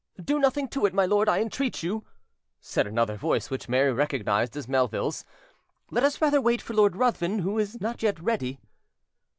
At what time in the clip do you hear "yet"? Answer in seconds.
8.01-8.19